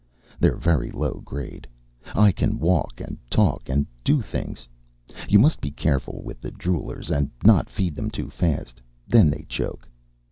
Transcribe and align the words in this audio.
They're 0.39 0.55
very 0.57 0.89
low 0.89 1.21
grade. 1.23 1.67
I 2.15 2.31
can 2.31 2.57
walk, 2.57 2.99
and 2.99 3.19
talk, 3.29 3.69
and 3.69 3.85
do 4.03 4.19
things. 4.19 4.67
You 5.29 5.37
must 5.37 5.61
be 5.61 5.69
careful 5.69 6.23
with 6.25 6.41
the 6.41 6.49
droolers 6.49 7.11
and 7.11 7.29
not 7.45 7.69
feed 7.69 7.95
them 7.95 8.09
too 8.09 8.31
fast. 8.31 8.81
Then 9.07 9.29
they 9.29 9.45
choke. 9.47 9.87